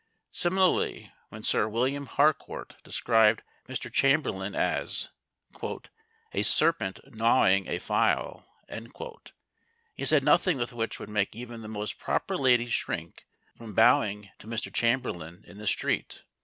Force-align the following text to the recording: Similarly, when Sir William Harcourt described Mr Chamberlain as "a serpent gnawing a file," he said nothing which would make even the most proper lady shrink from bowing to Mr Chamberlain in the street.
Similarly, 0.31 1.13
when 1.29 1.43
Sir 1.43 1.67
William 1.67 2.07
Harcourt 2.07 2.75
described 2.83 3.43
Mr 3.69 3.93
Chamberlain 3.93 4.55
as 4.55 5.09
"a 5.63 6.41
serpent 6.41 6.99
gnawing 7.13 7.67
a 7.67 7.77
file," 7.77 8.47
he 9.93 10.03
said 10.05 10.23
nothing 10.23 10.57
which 10.57 10.99
would 10.99 11.09
make 11.11 11.35
even 11.35 11.61
the 11.61 11.67
most 11.67 11.99
proper 11.99 12.35
lady 12.35 12.65
shrink 12.65 13.27
from 13.55 13.75
bowing 13.75 14.31
to 14.39 14.47
Mr 14.47 14.73
Chamberlain 14.73 15.43
in 15.45 15.59
the 15.59 15.67
street. 15.67 16.23